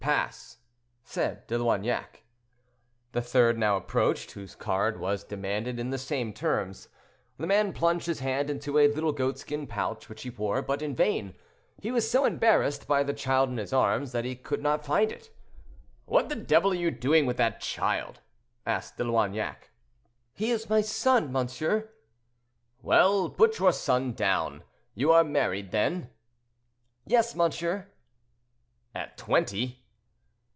[0.03, 0.57] pass,"
[1.03, 2.23] said De Loignac.
[3.11, 6.87] The third now approached, whose card was demanded in the same terms.
[7.37, 10.95] The man plunged his hand into a little goatskin pouch which he wore, but in
[10.95, 11.35] vain;
[11.79, 15.11] he was so embarrassed by the child in his arms, that he could not find
[15.11, 15.29] it.
[16.05, 18.21] "What the devil are you doing with that child?"
[18.65, 19.69] asked De Loignac.
[20.33, 21.91] "He is my son, monsieur."
[22.81, 24.63] "Well; put your son down.
[24.95, 26.09] You are married, then?"—
[27.05, 27.87] "Yes, monsieur."
[28.95, 29.77] "At twenty?"